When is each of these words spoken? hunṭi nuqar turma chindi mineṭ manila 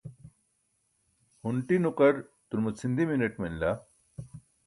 hunṭi 1.41 1.75
nuqar 1.79 2.15
turma 2.47 2.69
chindi 2.79 3.03
mineṭ 3.09 3.35
manila 3.41 3.71